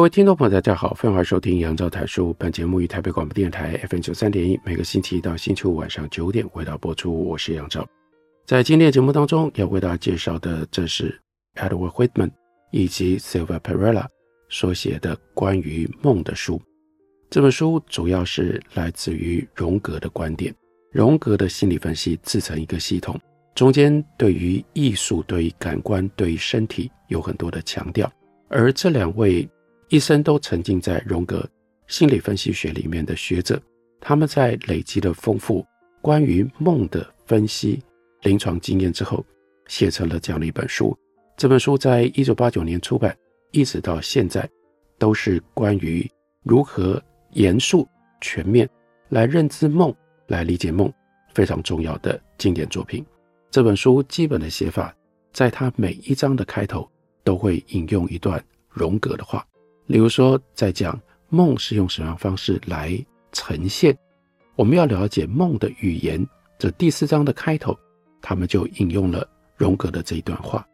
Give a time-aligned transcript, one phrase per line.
[0.00, 2.34] 各位听众朋友，大家好，欢迎收听杨照谈书。
[2.38, 7.22] 本节目于台北广播电台 FM 九三点一，每个星期一到星期五晚上九点为大家播出。
[7.26, 7.86] 我是杨照。
[8.46, 11.20] 在今天的节目当中，要为大家介绍的，这是
[11.56, 12.30] Edward Whitman
[12.70, 14.06] 以及 Silva Perella
[14.48, 16.58] 所写的关于梦的书。
[17.28, 20.54] 这本书主要是来自于荣格的观点，
[20.92, 23.20] 荣格的心理分析自成一个系统，
[23.54, 28.10] 中间对于艺术、对于感官、对于身体有很多的强调，
[28.48, 29.46] 而这两位。
[29.90, 31.44] 一生都沉浸在荣格
[31.88, 33.60] 心理分析学里面的学者，
[34.00, 35.66] 他们在累积了丰富
[36.00, 37.82] 关于梦的分析
[38.22, 39.26] 临床经验之后，
[39.66, 40.96] 写成了这样的一本书。
[41.36, 43.16] 这本书在一九八九年出版，
[43.50, 44.48] 一直到现在，
[44.96, 46.08] 都是关于
[46.44, 47.02] 如何
[47.32, 47.88] 严肃
[48.20, 48.70] 全面
[49.08, 49.92] 来认知梦、
[50.28, 50.92] 来理解梦
[51.34, 53.04] 非常重要的经典作品。
[53.50, 54.94] 这本书基本的写法，
[55.32, 56.88] 在它每一章的开头
[57.24, 59.44] 都会引用一段荣格的话。
[59.90, 60.98] 比如说，在讲
[61.30, 62.96] 梦是用什么样方式来
[63.32, 63.96] 呈现，
[64.54, 66.24] 我们要了解梦的语言。
[66.60, 67.76] 这第四章的开头，
[68.22, 70.64] 他们就引用了荣格的这一段话：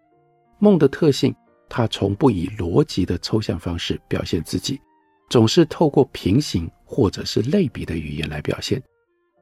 [0.58, 1.34] 梦的特性，
[1.66, 4.78] 它从不以逻辑的抽象方式表现自己，
[5.30, 8.82] 总是透过平行或者是类比的语言来表现。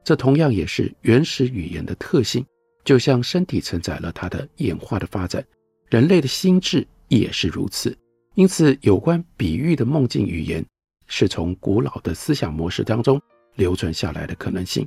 [0.05, 2.45] 这同样也是原始语言的特性，
[2.85, 5.45] 就像身体承载了它的演化的发展，
[5.89, 7.93] 人类的心智也是如此。
[8.35, 10.63] 因此，有关比喻的梦境语言
[11.07, 13.19] 是从古老的思想模式当中
[13.55, 14.85] 留存下来的可能性，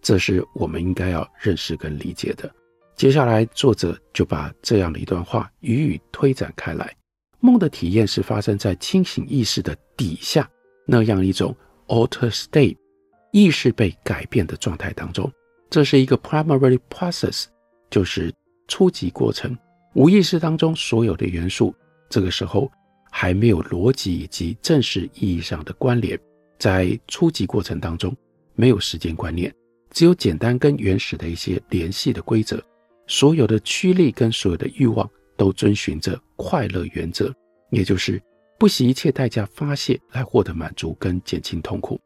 [0.00, 2.48] 这是我们应该要认识跟理解的。
[2.94, 6.94] 接下来，作者就把这样的一段话予以推展开来：
[7.40, 10.48] 梦的体验是发生在清醒意识的底下
[10.86, 11.52] 那样一种
[11.88, 12.76] alter state，
[13.32, 15.28] 意识被改变的状态当中，
[15.68, 17.46] 这是一个 primary process，
[17.90, 18.32] 就是
[18.68, 19.58] 初级过程。
[19.94, 21.74] 无意识当中所有的元素，
[22.08, 22.70] 这个时候。
[23.16, 26.18] 还没有逻辑以及正式意义上的关联，
[26.58, 28.12] 在初级过程当中，
[28.56, 29.54] 没有时间观念，
[29.92, 32.60] 只有简单跟原始的一些联系的规则。
[33.06, 37.32] 所有的驱力跟所有的欲望都遵循着快乐原则，
[37.70, 38.20] 也就是
[38.58, 42.00] 不惜一切代价发泄来获得满足跟减轻痛苦。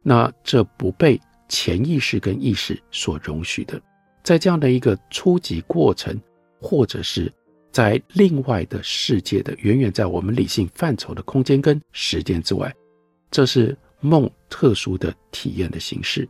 [0.00, 3.82] 那这不被潜意识跟意识所容许的，
[4.22, 6.16] 在这样的一个初级过程，
[6.60, 7.30] 或者是。
[7.72, 12.72] 在另外的世界的远远在我们理性范畴的空间跟时间之外，
[13.30, 16.28] 这是梦特殊的体验的形式。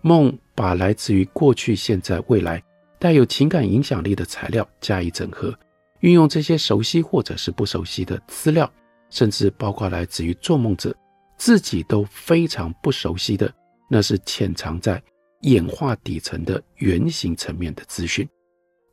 [0.00, 2.60] 梦把来自于过去、现在、未来
[2.98, 5.54] 带有情感影响力的材料加以整合，
[6.00, 8.68] 运用这些熟悉或者是不熟悉的资料，
[9.10, 10.96] 甚至包括来自于做梦者
[11.36, 13.52] 自己都非常不熟悉的，
[13.90, 15.00] 那是潜藏在
[15.42, 18.26] 演化底层的原型层面的资讯。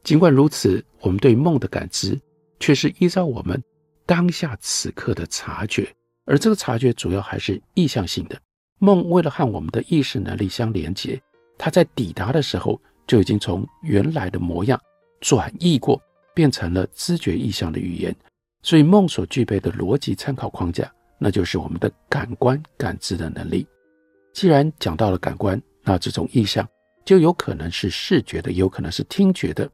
[0.04, 2.20] 尽管如此，我们对梦的感知
[2.60, 3.62] 却是依照我们
[4.06, 5.88] 当下此刻的察觉，
[6.26, 8.40] 而这个察觉主要还是意象性的。
[8.80, 11.22] 梦为了和我们的意识能力相连接，
[11.58, 14.80] 它在抵达的时候就已经从原来的模样
[15.20, 16.02] 转译过，
[16.34, 18.16] 变成了知觉意象的语言。
[18.64, 23.68] 所以，梦所具备的逻辑参考框架，那就是我们的感官感知的能力。
[24.34, 26.68] 既然讲到了感官，那这种意象
[27.04, 29.70] 就有可能是视觉的，有可能是听觉的。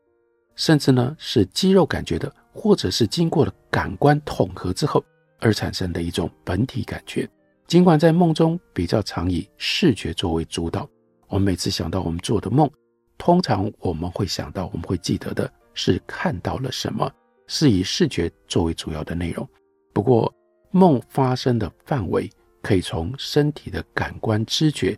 [0.56, 5.04] 甚至呢，是肌肉感觉的，或者是经过了感官统合之后
[5.40, 7.30] 而产生的一种本体感觉。
[7.68, 10.88] 尽管在梦中比较常以视觉作为主导，
[11.28, 12.70] 我们每次想到我们做的梦，
[13.18, 17.12] 通常我们会想到，我们会记得的是看到了什么，
[17.48, 19.48] 是以视觉作为主要的内容。
[19.94, 20.32] 不过，
[20.72, 22.30] 梦发生的范围
[22.62, 24.98] 可以从身体的感官知觉，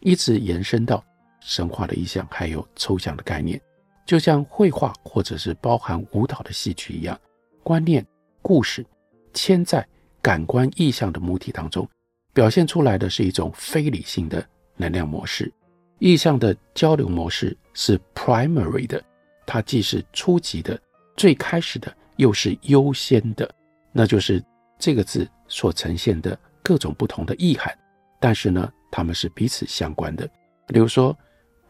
[0.00, 1.04] 一直延伸到
[1.40, 3.60] 神话的意象，还有抽象的概念。
[4.10, 7.16] 就像绘画或者是包含舞蹈的戏剧一样，
[7.62, 8.04] 观念、
[8.42, 8.84] 故事
[9.32, 9.86] 嵌在
[10.20, 11.88] 感官意象的母体当中，
[12.32, 15.52] 表现出来的是一种非理性的能量模式。
[16.00, 19.00] 意象的交流模式是 primary 的，
[19.46, 20.76] 它既是初级的、
[21.16, 23.48] 最开始的，又是优先的。
[23.92, 24.44] 那就是
[24.76, 27.72] 这个字所呈现的各种不同的意涵，
[28.18, 30.28] 但是呢，它们是彼此相关的。
[30.66, 31.16] 比如说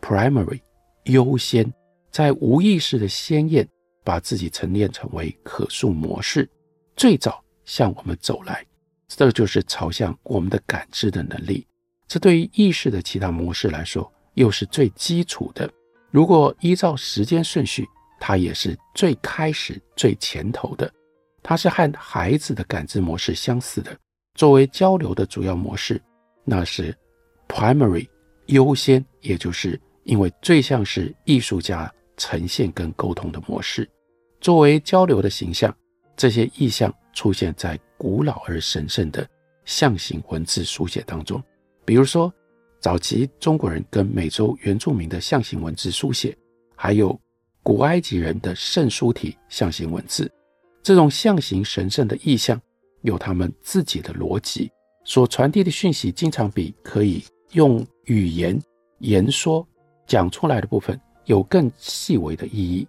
[0.00, 0.58] ，primary
[1.04, 1.70] 优先。
[2.10, 3.66] 在无意识的鲜艳
[4.04, 6.48] 把自己沉淀成为可塑模式，
[6.96, 8.64] 最早向我们走来，
[9.06, 11.66] 这就是朝向我们的感知的能力。
[12.08, 15.70] 这对于意识的其他模式来说，又是最基础的。
[16.10, 17.86] 如果依照时间顺序，
[18.18, 20.92] 它也是最开始、最前头的。
[21.42, 23.96] 它是和孩子的感知模式相似的。
[24.34, 26.02] 作为交流的主要模式，
[26.44, 26.96] 那是
[27.48, 28.08] primary
[28.46, 33.88] 优先，也就是因为最像是艺术家呈现跟沟通的模式。
[34.40, 35.74] 作为交流的形象，
[36.14, 39.26] 这些意象出现在古老而神圣的
[39.64, 41.42] 象形文字书写当中，
[41.86, 42.30] 比如说。
[42.82, 46.34] 早期中国人跟美洲原住民的象形文字书写，
[46.74, 47.20] 还有
[47.62, 50.32] 古埃及人的圣书体象形文字，
[50.82, 52.58] 这种象形神圣的意象
[53.02, 54.70] 有他们自己的逻辑，
[55.04, 58.58] 所传递的讯息经常比可以用语言
[59.00, 59.68] 言说
[60.06, 60.98] 讲出来的部分
[61.30, 62.86] 有更细微的意义。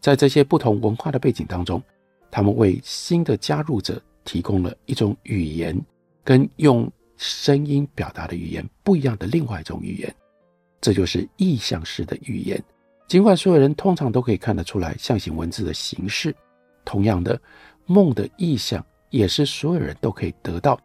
[0.00, 1.82] 在这些不同文化的背景当中，
[2.30, 5.78] 他们为新的加入者提供了一种语言
[6.24, 6.90] 跟用。
[7.22, 10.16] 声音表达的语言不一样的另外一种语言，
[10.80, 12.58] 这就是意象式的语言。
[13.08, 16.34] 尽管所有人通常都可以看得出来象形文字的形式，
[16.82, 17.38] 同样的
[17.84, 20.80] 梦的意象也是所有人都可以得到。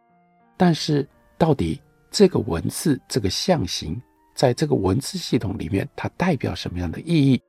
[0.58, 1.08] 但是，
[1.38, 1.80] 到底
[2.12, 3.98] 这个文字、这个象形，
[4.36, 7.42] 在这个文字系统里面，它代表什么样的意义？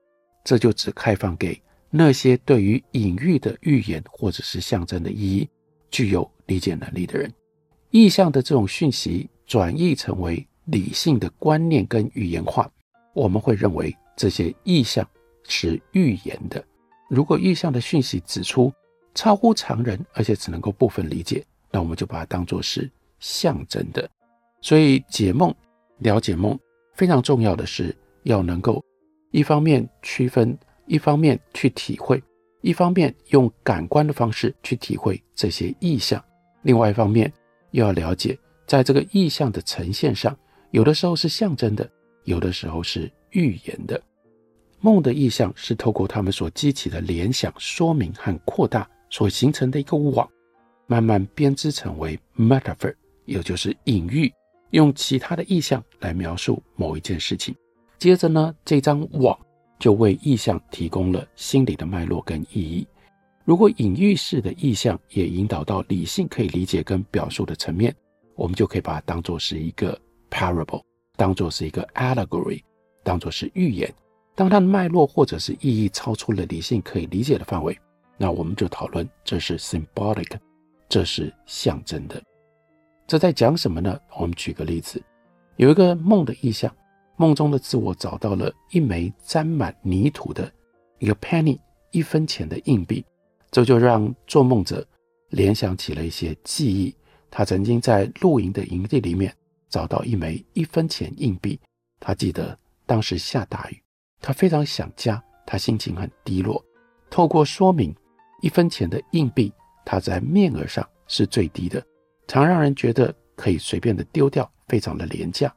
[0.44, 1.60] 这就只开放给
[1.90, 5.48] 那些对于隐喻的预言或者是象征的意义
[5.90, 7.30] 具有理解能力的人。
[7.90, 12.70] 意象的这种讯息转译成为理性的观念跟语言化，
[13.12, 15.08] 我们会认为这些意象
[15.48, 16.64] 是预言的。
[17.08, 18.72] 如果意象的讯息指出
[19.14, 24.08] 超乎常人，而且只能够部分理解，那我们就把它当作是象征的。
[24.60, 25.54] 所以解梦、
[25.98, 26.58] 了解梦
[26.96, 27.94] 非常重要的是
[28.24, 28.84] 要能够
[29.30, 30.56] 一方面区分，
[30.86, 32.22] 一方面去体会，
[32.62, 36.22] 一方面用感官的方式去体会这些意象，
[36.62, 37.32] 另外一方面。
[37.72, 40.34] 又要了解，在这个意象的呈现上，
[40.70, 41.86] 有的时候是象征的，
[42.24, 44.00] 有的时候是预言的。
[44.80, 50.26] 梦的意象是透过他们所激起的联想、说明和扩大所形成的一个网，
[50.86, 52.94] 慢慢编织成为 metaphor，
[53.26, 54.32] 也就是隐喻，
[54.70, 57.54] 用其他的意象来描述某一件事情。
[57.98, 59.38] 接着呢，这张网
[59.78, 62.86] 就为意象提供了心理的脉络跟意义。
[63.44, 67.94] 如果隐喻式的意象也引导到理性可以理解跟表述的层面，
[68.34, 69.98] 我们就可以把它当作是一个
[70.30, 70.82] parable，
[71.16, 72.60] 当作是一个 allegory，
[73.04, 73.92] 当作是寓言。
[74.34, 77.78] 当它的脉络或者是意义超出了理性可以理解的范围，
[78.18, 80.38] 那我们就讨论这是 symbolic，
[80.88, 82.22] 这是象征的。
[83.06, 83.98] 这在讲什么呢？
[84.18, 85.00] 我们举个例子，
[85.56, 86.74] 有一个梦的意象，
[87.16, 90.52] 梦中的自我找到了一枚沾满泥土的
[90.98, 91.56] 一个 penny，
[91.92, 93.04] 一分钱的硬币。
[93.52, 94.84] 这就让做梦者
[95.28, 96.94] 联想起了一些记忆。
[97.30, 99.32] 他曾经在露营的营地里面
[99.68, 101.58] 找到一枚一分钱硬币。
[102.00, 103.80] 他记得当时下大雨，
[104.20, 106.62] 他非常想家，他心情很低落。
[107.08, 107.94] 透过说明
[108.42, 109.52] 一分钱的硬币，
[109.84, 111.82] 它在面额上是最低的，
[112.26, 115.54] 常让人觉得可以随便的丢掉，非常的廉价。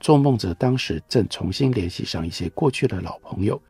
[0.00, 3.60] 做梦者当时正重新联系上一些过去的老朋友，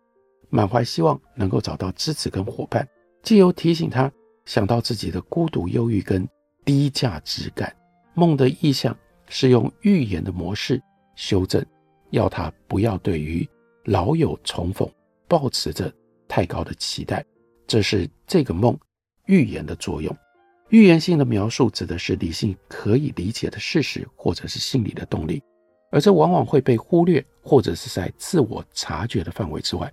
[0.51, 2.87] 满怀希望能够找到支持跟伙伴。
[3.23, 4.11] 借由提醒他
[4.45, 6.27] 想到自己的孤独、忧郁跟
[6.65, 7.75] 低价值感，
[8.15, 8.97] 梦的意象
[9.29, 10.81] 是用预言的模式
[11.17, 11.65] 修正，
[12.11, 13.49] 要他不要对于
[13.85, 14.91] 老友重逢
[15.27, 15.93] 抱持着
[16.27, 17.25] 太高的期待。
[17.67, 18.79] 这是这个梦
[19.27, 20.15] 预言的作用。
[20.71, 25.43] 预言性的描述指的是理性可以理解的事实，或者是心理的动力，
[25.91, 29.91] 而这往往会被忽略，或者是在自我察觉的范围之外。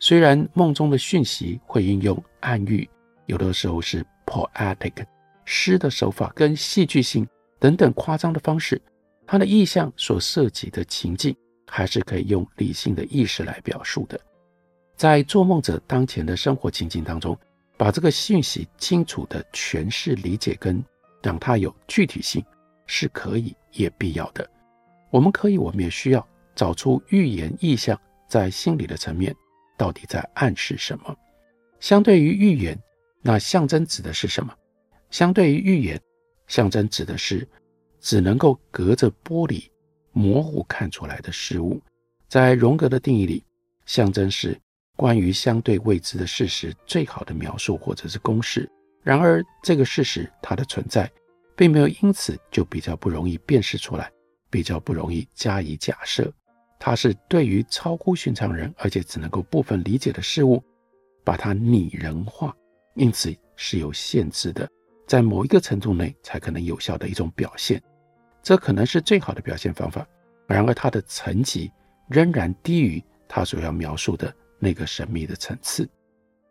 [0.00, 2.88] 虽然梦中的讯息会应用暗喻，
[3.26, 5.04] 有的时候是 poetic
[5.44, 7.26] 诗的手法跟戏剧性
[7.58, 8.80] 等等夸张的方式，
[9.26, 11.34] 它的意象所涉及的情境
[11.66, 14.20] 还是可以用理性的意识来表述的。
[14.96, 17.38] 在做梦者当前的生活情境当中，
[17.78, 20.84] 把这个讯息清楚地诠释、理解跟
[21.22, 22.44] 让它有具体性
[22.86, 24.48] 是可以也必要的。
[25.10, 29.34] 我们可以，我们也需要找出预言意象在心理的层面。
[29.76, 31.16] 到底在暗示什么？
[31.78, 32.76] 相对于预言，
[33.22, 34.52] 那象征指的是什么？
[35.08, 36.00] 相对于预言，
[36.48, 37.48] 象征指的是
[38.00, 39.70] 只能够隔着玻璃
[40.10, 41.80] 模糊看出来的事物。
[42.26, 43.44] 在荣格的定义里，
[43.86, 44.60] 象征是
[44.98, 48.68] 关于相对未知的事实最好的描述或者是公式。
[49.00, 51.08] 然而，这个事实它的存在，
[51.56, 54.10] 并没有因此就比较不容易辨识出来，
[54.50, 56.30] 比较不容易加以假设。
[56.80, 60.60] 它是对于超乎寻常人，而且只能够部分理解的事物，
[61.24, 62.52] 把它拟人化，
[62.96, 64.68] 因此是有限制的，
[65.06, 67.80] 在某一个程度内才可能有效的一种表现。
[68.42, 70.04] 这可能是最好的表现方法，
[70.48, 71.70] 然而它的层级
[72.08, 75.88] 仍然低于它所要描述的那个神秘的层次。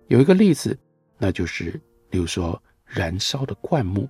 [0.07, 0.77] 有一个例子，
[1.17, 4.07] 那就是，比如说燃烧的灌木，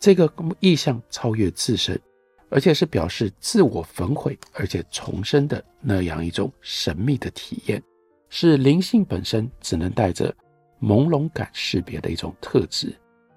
[0.00, 2.00] 这个意象超越自身，
[2.48, 7.82] 而且是表示自我焚毁而且重生的那样一种神秘的体验，
[8.28, 10.34] 是灵性本身只能带着
[10.80, 12.94] 朦胧感识别的一种特质。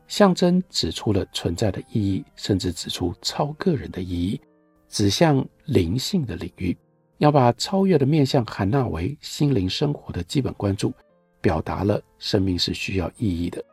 [0.07, 4.39] 象征指出了存在的意义，甚至指出超个人的意义，
[4.87, 6.77] 指向灵性的领域，
[7.17, 10.93] 要把超越的面向喊纳为心灵生活的基本关注，
[11.41, 13.63] 表达了生命是需要意义的。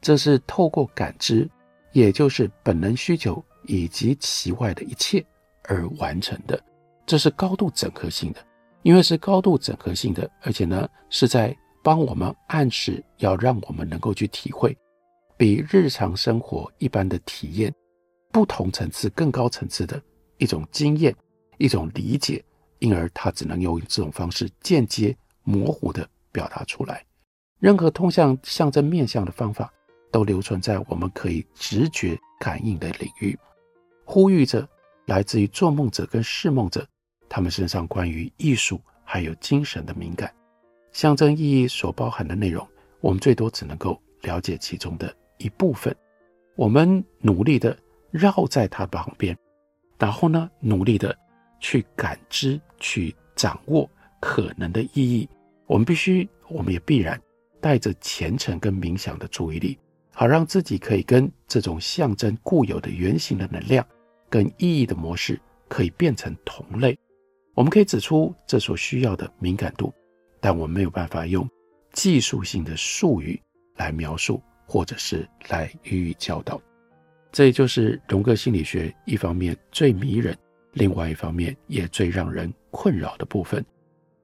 [0.00, 1.48] 这是透过感知，
[1.92, 5.24] 也就是本能需求以及其外的一切
[5.64, 6.58] 而完成的。
[7.04, 8.40] 这是高度整合性的，
[8.82, 14.76] 因为是高度整合性的，而且呢是在帮我们暗示，要让我们能够去体会。
[15.36, 17.72] 比日常生活一般的体验，
[18.32, 20.00] 不同层次、更高层次的
[20.38, 21.14] 一种经验、
[21.58, 22.44] 一种理解，
[22.78, 27.04] 因而它只能用这种方式间接、模糊地表达出来。
[27.58, 29.72] 任何通向象征面向的方法，
[30.10, 33.38] 都留存在我们可以直觉感应的领域，
[34.04, 34.68] 呼吁着
[35.06, 36.86] 来自于做梦者跟释梦者
[37.28, 40.32] 他们身上关于艺术还有精神的敏感。
[40.92, 42.66] 象征意义所包含的内容，
[43.00, 45.14] 我们最多只能够了解其中的。
[45.40, 45.94] 一部分，
[46.56, 47.78] 我们努力的
[48.10, 49.38] 绕在它旁边，
[49.98, 51.16] 然后呢，努力的
[51.60, 53.88] 去感知、去掌握
[54.20, 55.28] 可能的意义。
[55.66, 57.20] 我们必须，我们也必然
[57.60, 59.78] 带着虔诚跟冥想的注意力，
[60.12, 63.86] 好让自己可以跟这种象征固有的原型的能量
[64.30, 66.98] 跟意义的模式可以变成同类。
[67.54, 69.92] 我们可以指出这所需要的敏感度，
[70.40, 71.48] 但我们没有办法用
[71.92, 73.40] 技术性的术语
[73.76, 74.42] 来描述。
[74.70, 76.60] 或者是来予以教导，
[77.32, 80.36] 这也就是荣格心理学一方面最迷人，
[80.74, 83.64] 另外一方面也最让人困扰的部分，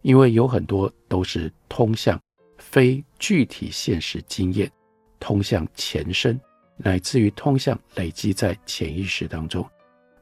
[0.02, 2.20] 因为有很多都是通向
[2.58, 4.70] 非具体现实经验，
[5.18, 6.40] 通向前身，
[6.76, 9.68] 乃至于通向累积在潜意识当中，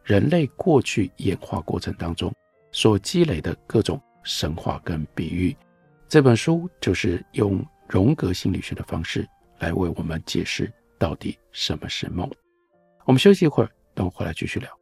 [0.04, 2.32] 人类过去演化过程当中
[2.70, 5.56] 所积累的各种神话跟比喻。
[6.08, 9.28] 这本书就是用荣格心理学的方式。
[9.62, 12.28] 来为我们解释到底什么是梦。
[13.04, 14.81] 我们休息一会儿，等我回来继续聊。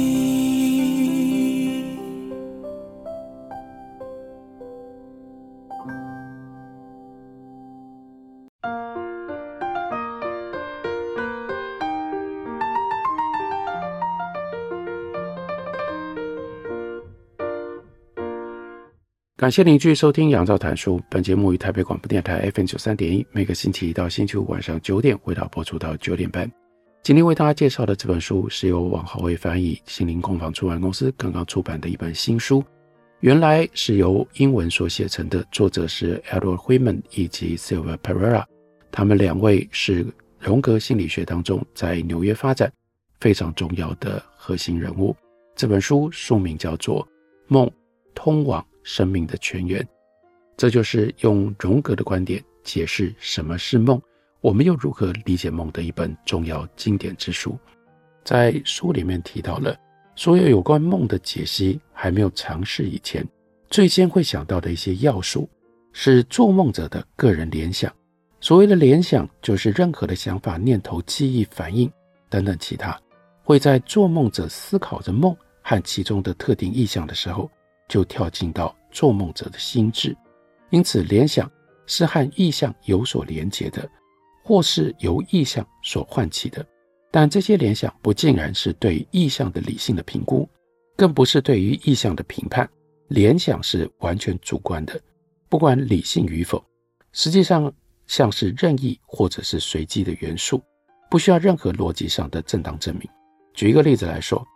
[19.41, 21.01] 感谢您继续收听杨照谈书。
[21.09, 26.47] 本节目于台北广播电台 FM 九三点一，每个星期一到星期五晚上九点，为大家播出到九点半。
[27.01, 32.63] 今天为大家介绍的这本书是由王浩威翻译，心灵工坊出版公司刚刚出版的一本新书。
[33.21, 38.43] 原来是由英文所写成的，作者是 Edward h u m a n 以及 Silva Pereira，
[38.91, 40.05] 他们两位是
[40.37, 42.71] 荣格心理学当中在纽约发展
[43.19, 45.15] 非常重要的核心人物。
[45.55, 47.03] 这本书书名叫做
[47.47, 47.67] 《梦
[48.13, 48.61] 通往》。
[48.83, 49.87] 生命的泉源，
[50.57, 54.01] 这就是用荣格的观点解释什么是梦，
[54.41, 57.57] 我们又如何理解梦的一本重要经典之书。
[58.23, 59.75] 在书里面提到了
[60.15, 63.27] 所有有关梦的解析还没有尝试以前，
[63.69, 65.49] 最先会想到的一些要素
[65.91, 67.91] 是做梦者的个人联想。
[68.39, 71.91] 所谓的联想，就是任何的想法、念头、记忆、反应
[72.29, 72.99] 等等其他，
[73.43, 77.49] 会在做梦者思考着梦和其中的特定意象的时候。
[77.91, 80.15] 就跳进到做梦者的心智，
[80.69, 81.51] 因此联想
[81.85, 83.85] 是和意象有所连结的，
[84.45, 86.65] 或是由意象所唤起的。
[87.11, 90.47] 但这些联想不尽然是对意象的理性的评估，
[90.95, 92.69] 更不是对于意象的评判。
[93.09, 94.97] 联想是完全主观的，
[95.49, 96.63] 不管理性与否，
[97.11, 97.69] 实际上
[98.07, 100.63] 像是任意或者是随机的元素，
[101.09, 103.05] 不需要任何逻辑上的正当证明。
[103.53, 104.47] 举一个例子来说，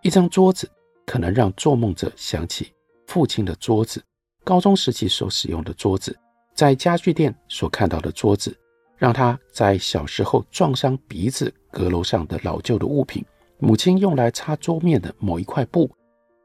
[0.00, 0.66] 一张桌子
[1.04, 2.72] 可能让做梦者想起。
[3.08, 4.04] 父亲的桌子，
[4.44, 6.14] 高中时期所使用的桌子，
[6.54, 8.54] 在家具店所看到的桌子，
[8.98, 13.24] 让他在小时候撞伤鼻子，阁楼上的老旧的物品，
[13.58, 15.90] 母亲用来擦桌面的某一块布，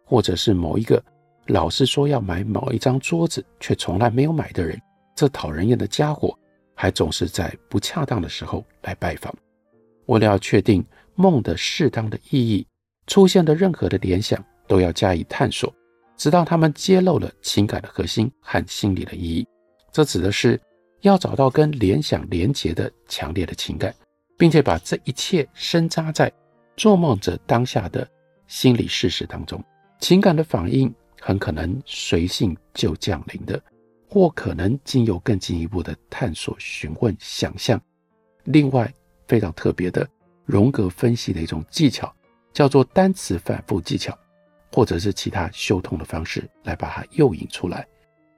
[0.06, 1.04] 或者是某一个
[1.48, 4.82] 老是说要买某一张桌子却从来没有买的人，
[5.14, 6.34] 这讨人厌的家伙，
[6.74, 9.36] 还总是在不恰当的时候来拜访。
[10.06, 10.82] 为了要确定
[11.16, 12.66] 梦的适当的意义，
[13.06, 15.74] 出现的任何的联想都要加以探索，
[16.18, 19.48] 直到他们揭露了情感的核心和心理的意义。
[19.92, 20.60] 这指的是。
[21.04, 23.94] 要找到跟联想连结的强烈的情感，
[24.38, 26.32] 并且把这一切深扎在
[26.78, 28.08] 做梦者当下的
[28.48, 29.62] 心理事实当中，
[30.00, 30.90] 情感的反应
[31.20, 33.62] 很可能随性就降临的，
[34.10, 37.78] 或可能经由更进一步的探索、询问、想象。
[38.46, 38.90] 另外，
[39.28, 40.08] 非常特别的
[40.46, 42.16] 荣格分析的一种技巧，
[42.54, 44.18] 叫做单词反复技巧，
[44.74, 47.88] 或者是其他修通的方式来把它诱引出来，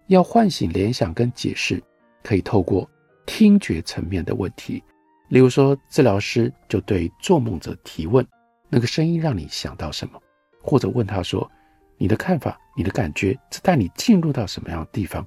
[0.07, 1.81] 要唤醒联想跟解释。
[2.21, 2.89] 可以透过
[3.25, 4.83] 听觉层面的问题，
[5.29, 8.25] 例如说，治疗师就对做梦者提问
[8.67, 10.19] ：“那个声音让你想到什么？”
[10.59, 11.49] 或者问他说
[11.97, 15.25] ：“你的看法、你的感觉，这带你进入到什么样的地方？”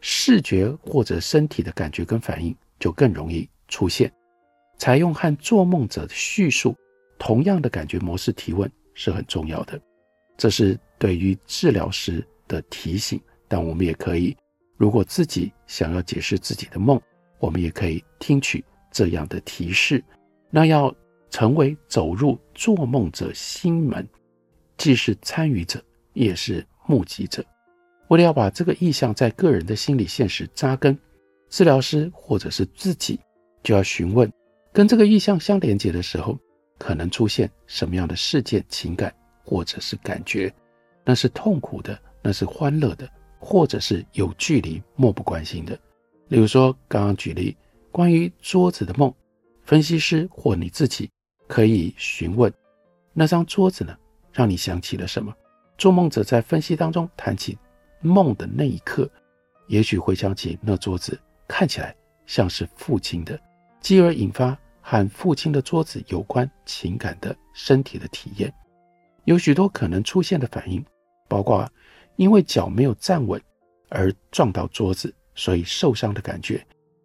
[0.00, 4.10] 视觉或者身体的感觉跟反应就更容易出现。
[4.78, 6.74] 采用和做梦者的叙述
[7.18, 9.80] 同样的感觉模式提问是很重要的，
[10.38, 14.34] 这是对于治疗师的提醒，但我们也可以。
[14.76, 16.98] 如果自己想要解释自己的梦，
[17.40, 20.02] 我们也可以听取这样的提示。
[20.48, 20.94] 那要
[21.28, 24.08] 成为走入做梦者心门，
[24.76, 27.44] 既是参与者，也是目击者。
[28.06, 30.96] 为了要把这个意象在个人的心理现实扎根，
[31.50, 33.18] 治疗师或者是自己
[33.62, 34.32] 就要询问，
[34.72, 36.38] 跟这个意象相连接的时候，
[36.78, 39.12] 可能出现什么样的事件、情感
[39.48, 40.52] 或者是感觉？
[41.04, 43.08] 那是痛苦的，那是欢乐的。
[43.40, 45.78] 或者是有距离、漠不关心的，
[46.26, 47.56] 例如说，刚刚举例
[47.92, 49.14] 关于桌子的梦，
[49.62, 51.08] 分析师或你自己
[51.46, 52.52] 可以询问：
[53.12, 53.96] 那张桌子呢，
[54.32, 55.32] 让你想起了什么？
[55.78, 57.56] 做梦者在分析当中谈起
[58.00, 59.08] 梦的那一刻，
[59.68, 61.94] 也许会想起那桌子看起来
[62.26, 63.40] 像是父亲的，
[63.80, 68.52] 继而引发和父亲的桌子有关情感的身体的体验。
[69.28, 70.84] 有许多可能出现的反应，
[71.28, 71.68] 包括。
[72.16, 73.40] 因为脚没有站稳
[73.90, 76.58] 而撞到桌子，所以受伤的感觉；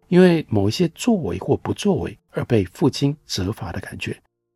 [0.08, 4.12] 因为某一些作为或不作为而被父亲责罚的感觉；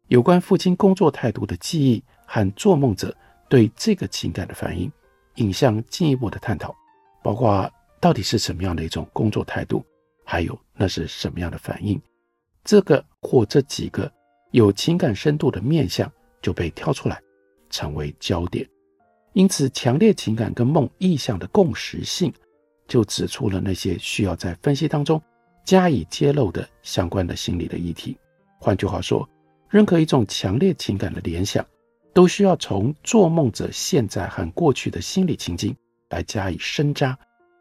[0.08, 3.16] 有关父亲工作态度的记忆和做梦者
[3.48, 4.90] 对这个情感的反应，
[5.36, 6.74] 引向进一步的探讨，
[7.22, 9.86] 包括到底是什么样的一种工作态度，
[10.24, 12.02] 还有那是什么样的反应。
[12.64, 14.10] 这个或这几个
[14.50, 16.10] 有情感深度的面相
[16.42, 17.22] 就被挑出来，
[17.70, 18.68] 成为焦点。
[19.32, 22.32] 因此，强烈情感跟梦意象的共识性，
[22.86, 25.22] 就指出了那些需要在分析当中
[25.64, 28.16] 加以揭露的相关的心理的议题。
[28.58, 29.28] 换句话说，
[29.68, 31.64] 任何一种强烈情感的联想，
[32.12, 35.76] 都需要从做梦者现在和过去的心理情境
[36.08, 37.16] 来加以深扎。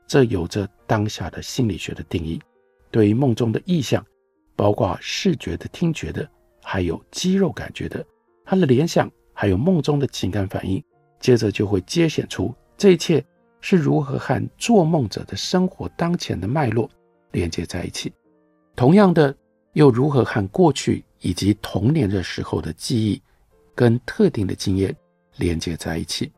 [0.07, 2.41] 这有着当下的心理学的定义。
[2.89, 4.03] 对于梦中的意象，
[4.55, 6.27] 包括视觉的、听觉的，
[6.63, 8.03] 还有肌肉感觉的，
[8.45, 10.83] 它的联想，还有梦中的情感反应。
[11.19, 13.23] 接着就会揭显出这一切
[13.61, 16.89] 是如何和做梦者的生活当前的脉络
[17.31, 18.11] 连接在一起，
[18.75, 19.35] 同样的
[19.73, 23.21] 又如何和过去以及童年的时候的记忆
[23.73, 24.95] 跟特定的经验
[25.37, 26.31] 连接在一起。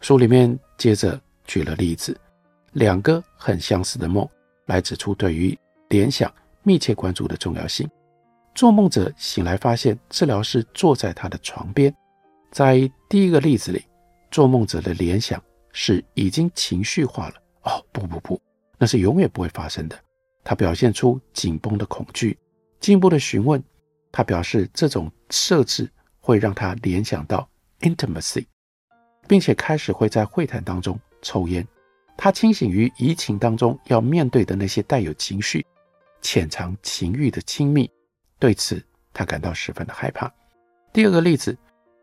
[0.00, 2.18] 书里面接着举了例子，
[2.72, 4.26] 两个很相似的梦
[4.66, 5.56] 来指出对于
[5.90, 7.88] 联想密切关注的重要性。
[8.54, 11.94] 做梦者醒来发现治疗师坐在他的床边，
[12.54, 13.84] 在第一个例子里。
[14.30, 15.40] 做梦者的联想
[15.72, 17.34] 是已经情绪化了。
[17.62, 18.40] 哦，不不不，
[18.76, 19.96] 那是永远不会发生的。
[20.42, 22.36] 他表现出紧绷的恐惧。
[22.80, 23.62] 进一步的询问，
[24.10, 25.88] 他表示这种设置
[26.18, 27.48] 会让他联想到
[27.80, 28.44] intimacy，
[29.28, 31.64] 并且开始会在会谈当中抽烟。
[32.16, 35.64] 他清醒于移情当中要面对的那些带有情绪、
[36.22, 37.88] 潜藏情欲的亲密。
[38.40, 40.28] 对此，他感到十分的害怕。
[40.92, 41.56] 第二个例子，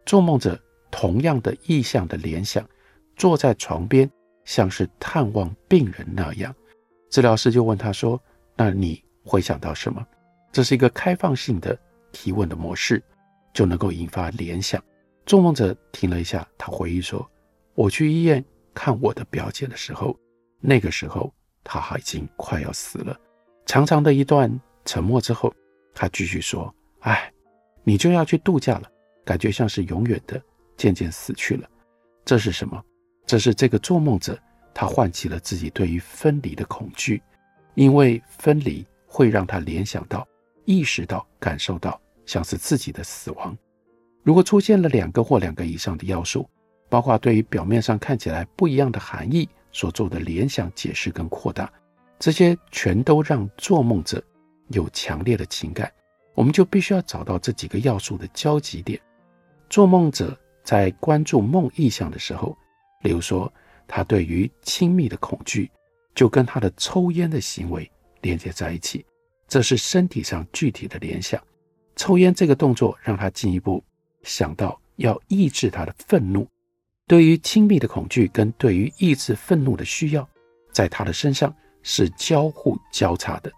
[0.06, 0.60] 做梦者。
[0.94, 2.68] 同样的意象的联想，
[3.16, 4.12] 坐在床边，
[4.44, 6.54] 像是探望病人那样。
[7.10, 8.22] 治疗师就问他说
[8.58, 10.06] ：“那你会想到什么？”
[10.52, 11.80] 这是一个开放性的
[12.12, 13.02] 提问的模式，
[13.54, 14.84] 就能够引发联想。
[15.26, 17.26] 做梦者停了一下，他回忆说
[17.74, 20.14] ：“我去医院看我的表姐的时候，
[20.60, 21.34] 那个时候
[21.64, 23.18] 她已经快要死了。”
[23.66, 25.54] 长长的一段沉默之后，
[25.94, 27.32] 他继续说：“哎，
[27.86, 28.92] 你就要去度假了，
[29.26, 30.42] 感觉像是永远的。”
[30.78, 31.70] 渐渐死去了，
[32.26, 32.84] 这是什么？
[33.28, 34.36] 这是这个做梦者，
[34.74, 37.22] 他唤起了自己对于分离的恐惧，
[37.76, 40.28] 因为分离会让他联想到、
[40.66, 43.56] 意识到、感受到像是自己的死亡。
[44.24, 46.50] 如果出现了两个或两个以上的要素，
[46.90, 51.72] 包括对于表面上看起来不一样的含义所做的联想、解释跟扩大，
[52.18, 54.24] 这些全都让做梦者
[54.70, 55.92] 有强烈的情感。
[56.34, 59.00] 我们就必须要找到这几个要素的交集点。
[59.72, 62.56] 做梦者在关注梦意象的时候，
[63.04, 63.52] 例如说
[63.88, 65.72] 他对于亲密的恐惧，
[66.14, 69.06] 就跟他的抽烟的行为连接在一起，
[69.48, 71.42] 这是身体上具体的联想。
[71.96, 73.82] 抽烟这个动作让他进一步。
[74.24, 76.46] 想到要抑制他的愤怒，
[77.08, 80.28] 对于亲密的恐惧跟对于抑制愤怒的需要，
[80.74, 83.50] 在他的身上是交互交叉的。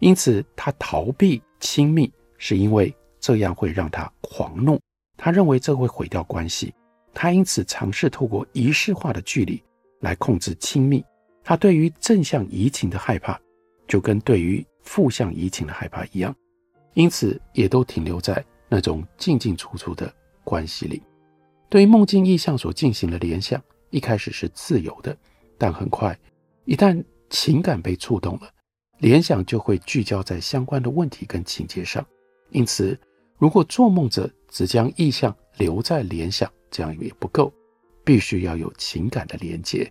[0.00, 4.80] 因此，他逃避亲密，是因为这样会让他狂怒。
[5.18, 6.72] 他认为这会毁掉关系，
[7.12, 9.62] 他因此尝试透过仪式化的距离
[10.00, 11.04] 来控制亲密。
[11.44, 13.38] 他对于正向移情的害怕，
[13.86, 16.34] 就跟对于负向移情的害怕一样，
[16.94, 18.42] 因此也都停留在。
[18.70, 20.12] 那种进进出出的
[20.44, 21.02] 关系里，
[21.70, 25.16] 对于梦境意象所进行的联想，一开始是自由的，
[25.56, 26.14] 但很快，
[26.66, 28.50] 一旦情感被触动了，
[28.98, 32.06] 联想就会聚焦在相关的问题跟情节上。
[32.50, 32.94] 因此，
[33.38, 37.52] 如果做梦者只将意象留在联想，这样也不够，
[38.04, 39.90] 必须要有情感的连接。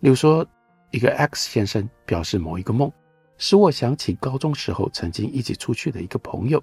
[0.00, 0.46] 例如说，
[0.90, 2.92] 一个 X 先生表示某一个梦，
[3.38, 6.62] 使我想起高中时候曾经一起出去的一个朋友。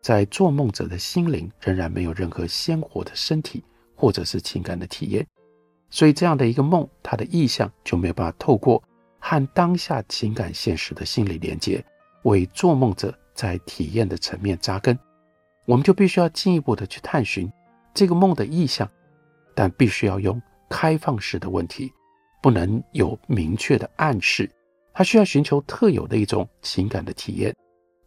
[0.00, 3.64] 在做梦者的心灵仍然没有任何鲜活的身体
[3.96, 5.26] 或者是情感的体验，
[5.90, 8.80] 所以这样的一个梦，它的意象就没有办法透过
[9.18, 11.84] 和当下情感现实的心理连接，
[12.22, 14.96] 为做梦者在体验的层面扎根。
[15.68, 17.52] 我们就必须要进一步的去探寻
[17.92, 18.90] 这个梦的意象，
[19.54, 21.92] 但必须要用开放式的问题，
[22.40, 24.50] 不能有明确的暗示。
[24.94, 27.54] 他需要寻求特有的一种情感的体验。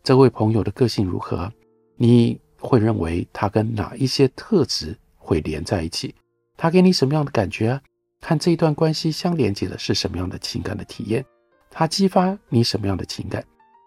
[0.02, 1.52] 这位朋友的个性如何？
[1.98, 6.16] 你会认为他跟哪一些特质会连在一起？
[6.58, 7.82] 他给你什么样的感觉啊？
[8.22, 11.24] 看这一段关系相连接的是什么样的情感的体验？
[11.70, 13.46] 他激发你什么样的情感？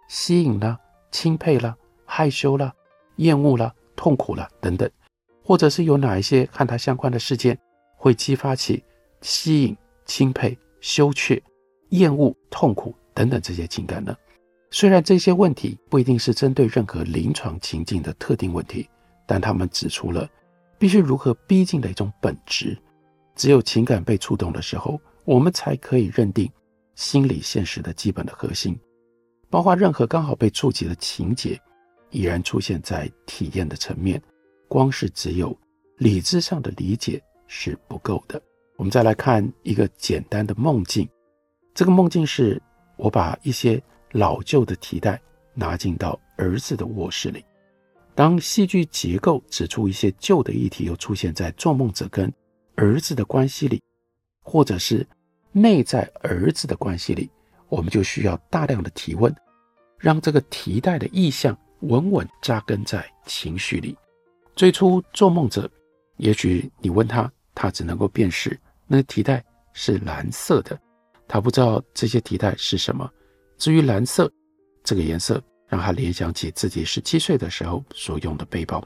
[0.09, 0.79] 吸引了、
[1.11, 2.73] 钦佩了、害羞了、
[3.17, 4.91] 厌恶了、痛苦了等等，
[5.45, 7.59] 或者是有哪一些和他相关的事件
[7.97, 8.83] 会激发起
[9.21, 11.43] 吸引、钦佩、羞怯、
[11.91, 14.17] 厌恶、痛苦等等这些情感呢？
[14.71, 18.89] 虽然这些问题不一定是针对任何临床情境的特定问题，
[19.27, 20.29] 但他们指出了
[20.79, 22.77] 必须如何逼近的一种本质。
[23.37, 26.51] 只有情感被触动的时候，我们才可以认定
[26.97, 28.79] 心理现实的基本的核心，
[29.49, 31.61] 包括任何刚好被触及的情节，
[32.15, 34.23] 已然出现在体验的层面。
[34.69, 35.55] 光是只有
[35.99, 38.41] 理智上的理解是不够的。
[38.77, 41.07] 我们再来看一个简单的梦境，
[41.75, 42.61] 这个梦境是
[42.97, 43.83] 我把一些。
[44.15, 45.21] 老旧的提袋
[45.55, 47.45] 拿进到儿子的卧室里。
[48.15, 52.33] 当戏剧结构指出一些旧的议题又出现在做梦者跟
[52.77, 53.83] 儿子的关系里，
[54.41, 55.05] 或者是
[55.51, 57.29] 内在儿子的关系里，
[57.69, 59.35] 我们就需要大量的提问，
[59.99, 63.97] 让这个提袋的意象稳稳扎根在情绪里。
[64.57, 65.71] 最初做梦者，
[66.17, 70.79] 也许你问他，他只能够辨识那个提袋是蓝色的，
[71.27, 73.11] 他不知道这些提袋是什么。
[73.59, 74.31] 至于蓝色
[74.83, 78.83] 这个颜色，让他联想起自己十七岁的时候所用的背包。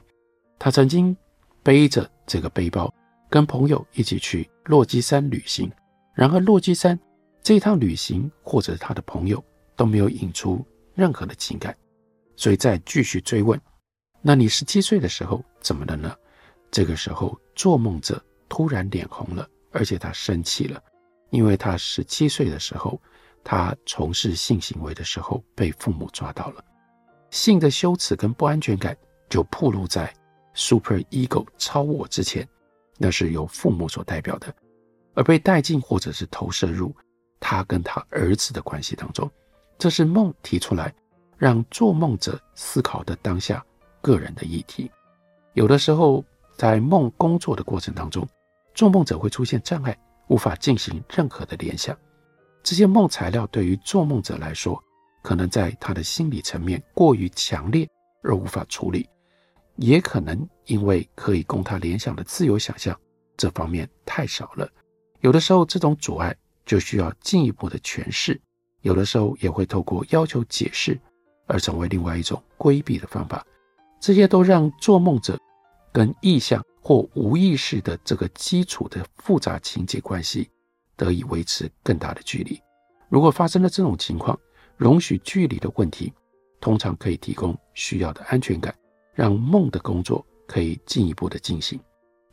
[0.57, 1.15] 他曾经
[1.63, 2.93] 背着这个背包，
[3.29, 5.71] 跟朋友一起去落基山旅行。
[6.15, 6.99] 然而，落基山
[7.41, 9.43] 这一趟旅行，或者他的朋友
[9.75, 11.75] 都没有引出任何的情感。
[12.39, 13.59] 所以再继续追问
[14.23, 16.15] ：“那你十七岁的时候怎么了呢？”
[16.71, 20.81] 这个时候，做梦者突然脸红了，而且他生气了，
[21.31, 22.99] 因为他十七岁的时候。
[23.41, 26.63] 他从事性行为的时候被父母抓到了，
[27.31, 28.95] 性的羞耻跟不安全感
[29.29, 30.13] 就暴露在
[30.53, 32.47] super ego 超我之前，
[32.97, 34.53] 那是由父母所代表的，
[35.15, 36.93] 而被带进或者是投射入
[37.39, 39.31] 他跟他儿子的关系当中，
[39.79, 40.93] 这是梦提出来
[41.39, 43.65] 让做梦者思考的当下
[44.01, 44.91] 个人的议题。
[45.53, 46.23] 有的时候
[46.57, 48.27] 在梦工作的过程当中，
[48.75, 49.97] 做梦者会出现障碍，
[50.27, 51.97] 无法进行任何的联想。
[52.61, 54.77] 这些梦材料对于做梦者来说，
[55.23, 57.89] 可能在他的心理层面过于强烈
[58.21, 59.09] 而无法处理，
[59.77, 62.97] 也可能因为可以供他联想的自由想象
[63.37, 64.69] 这方面太少了。
[65.21, 68.37] 有的时候，这种阻碍就需要进一步的诠释；
[68.81, 70.99] 有的时候，也会透过要求解释
[71.49, 73.45] 而成为另外一种规避的方法。
[73.99, 75.37] 这些都让做梦者
[75.91, 80.49] 跟意向或无意识的这个基础的复杂情节关系。
[80.95, 82.61] 得以维持更大的距离。
[83.07, 84.37] 如果发生了这种情况，
[84.75, 86.11] 容许距离的问题
[86.59, 88.75] 通常可以提供需要的安全感，
[89.13, 91.79] 让梦的工作可以进一步的进行。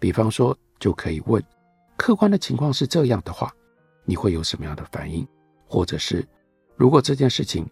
[0.01, 1.41] 比方说，就可以问：
[1.97, 3.55] 客观的情况是这样的话，
[4.05, 5.25] 你会有什么样的反应？
[5.69, 6.27] 或者是，
[6.75, 7.65] 如果这件事情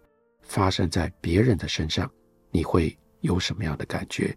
[0.44, 2.10] 发生在别人的身上，
[2.50, 4.36] 你会有什么样的感觉？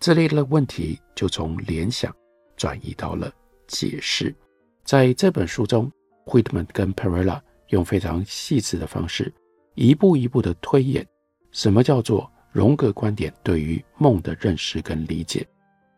[0.00, 2.14] 这类的问题就从联想
[2.56, 3.32] 转移到了
[3.66, 4.34] 解释。
[4.84, 5.90] 在这本书中
[6.26, 9.32] ，Whitman 跟 Perella 用非常细致的方式，
[9.74, 11.06] 一步一步的推演
[11.50, 15.46] 什么叫做荣格观点对于梦的认识跟理解。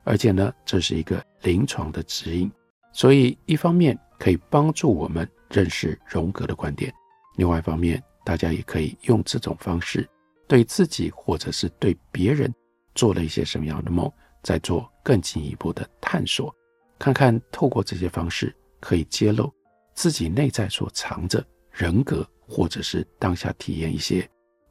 [0.04, 2.52] 而且呢，这是一个临床的指引，
[2.92, 6.92] 所以一方面可以帮助我们认识荣格的观点，
[7.36, 10.08] 另外一方面，大家也可以用这种方式
[10.48, 12.52] 对自己或者是对别人
[12.94, 14.10] 做了一些什么样的梦，
[14.42, 16.54] 再做更进一步的探索，
[16.98, 19.52] 看看透过这些方式可以揭露
[19.94, 24.28] 自己内在所藏着人格，或者是当下体验一些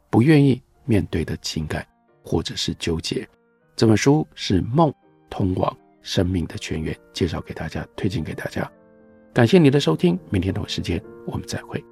[0.10, 1.88] 不愿意面对的情感，
[2.24, 3.28] 或者是纠结。
[3.76, 4.94] 这本书是梦。
[5.30, 8.72] 通往生命的泉源，介绍给大家，推荐给大家。
[9.34, 11.84] 感谢你的收听，明天同一时间我们再会。